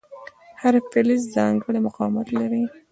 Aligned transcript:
هر 0.61 0.73
فلز 0.91 1.21
ځانګړی 1.35 1.79
مقاومت 1.87 2.27
لري. 2.37 2.63